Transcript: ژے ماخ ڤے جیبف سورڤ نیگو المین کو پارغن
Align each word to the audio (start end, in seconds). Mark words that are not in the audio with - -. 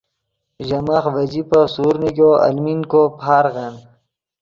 ژے 0.67 0.79
ماخ 0.87 1.05
ڤے 1.13 1.23
جیبف 1.31 1.63
سورڤ 1.73 1.95
نیگو 2.01 2.29
المین 2.45 2.79
کو 2.91 3.01
پارغن 3.19 3.73